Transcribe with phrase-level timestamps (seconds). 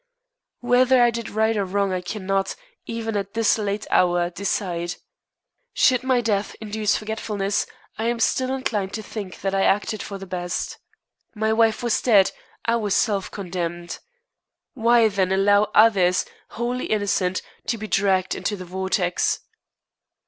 [0.61, 2.55] Whether I did right or wrong I cannot,
[2.87, 4.95] even at this late hour, decide.
[5.75, 7.67] Should my death induce forgetfulness,
[7.99, 10.79] I am still inclined to think that I acted for the best.
[11.35, 12.31] My wife was dead;
[12.65, 13.99] I was self condemned.
[14.73, 16.25] Why, then, allow others,
[16.57, 19.41] wholly innocent, to be dragged into the vortex?